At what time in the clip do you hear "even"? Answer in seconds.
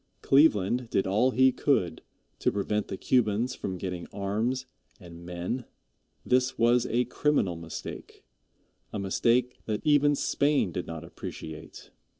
9.85-10.15